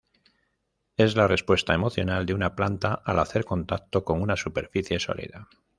[0.97, 5.47] Es la respuesta emocional de una planta al hacer contacto con una superficie sólida.